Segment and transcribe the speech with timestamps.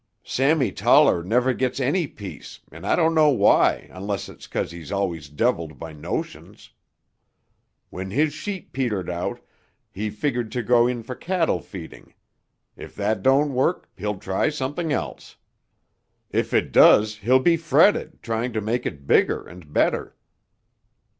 [0.23, 4.91] Sammy Toller never gets any peace and I don't know why unless it's 'cause he's
[4.91, 6.71] always deviled by notions.
[7.91, 9.41] When his sheep petered out,
[9.91, 12.15] he figured to go in for cattle feeding.
[12.75, 15.35] If that don't work, he'll try something else.
[16.31, 20.15] If it does, he'll be fretted trying to make it bigger and better.